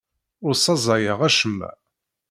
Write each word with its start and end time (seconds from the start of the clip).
Ur 0.45 0.53
ssaẓayeɣ 0.55 1.19
acemma. 1.27 1.69